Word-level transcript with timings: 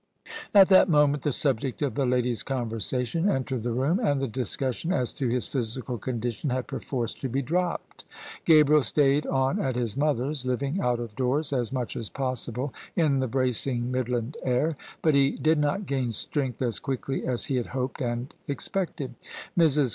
At 0.51 0.69
that 0.69 0.89
moment 0.89 1.21
the 1.21 1.31
subject 1.31 1.83
of 1.83 1.93
the 1.93 2.07
ladies' 2.07 2.41
conversation 2.41 3.29
entered 3.29 3.61
the 3.61 3.71
room, 3.71 3.99
and 3.99 4.19
the 4.19 4.27
discussion 4.27 4.91
as 4.91 5.13
to 5.13 5.27
his 5.29 5.47
physical 5.47 5.99
condi 5.99 6.31
tion 6.33 6.49
had 6.49 6.65
perforce 6.65 7.13
to 7.13 7.29
be 7.29 7.43
dropped. 7.43 8.03
Gabriel 8.43 8.81
stayed 8.81 9.27
on 9.27 9.59
at 9.59 9.75
his 9.75 9.95
mother's, 9.95 10.43
living 10.43 10.79
out 10.81 10.99
of 10.99 11.15
doors 11.15 11.53
as 11.53 11.71
much 11.71 11.95
as 11.95 12.09
possible 12.09 12.73
in 12.95 13.19
the 13.19 13.27
bracing 13.27 13.91
Midland 13.91 14.37
air: 14.41 14.75
but 15.03 15.13
he 15.13 15.37
did 15.37 15.59
not 15.59 15.85
gain 15.85 16.11
strength 16.11 16.63
as 16.63 16.79
quickly 16.79 17.23
as 17.27 17.45
he 17.45 17.57
had 17.57 17.67
hoped 17.67 18.01
and 18.01 18.33
expected. 18.47 19.13
Mrs. 19.55 19.89